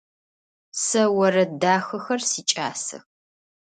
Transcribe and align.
Сэ 0.83 1.03
орэд 1.23 1.51
дахэхэр 1.61 2.21
сикӏасэх. 2.29 3.03